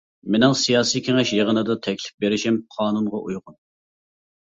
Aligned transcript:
مېنىڭ 0.35 0.53
سىياسىي 0.59 1.03
كېڭەش 1.07 1.33
يىغىنىدا 1.39 1.75
تەكلىپ 1.87 2.25
بېرىشىم 2.25 2.57
قانۇنغا 2.77 3.21
ئۇيغۇن. 3.21 3.59